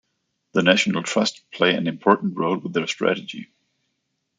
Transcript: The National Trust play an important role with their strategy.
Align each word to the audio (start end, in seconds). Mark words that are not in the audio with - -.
The 0.53 0.63
National 0.63 1.03
Trust 1.03 1.41
play 1.51 1.75
an 1.75 1.85
important 1.85 2.35
role 2.35 2.57
with 2.57 2.73
their 2.73 2.87
strategy. 2.87 3.51